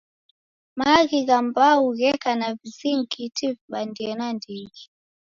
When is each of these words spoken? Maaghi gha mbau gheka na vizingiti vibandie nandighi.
Maaghi 0.77 1.19
gha 1.27 1.37
mbau 1.47 1.83
gheka 1.99 2.31
na 2.39 2.47
vizingiti 2.59 3.45
vibandie 3.57 4.11
nandighi. 4.19 4.83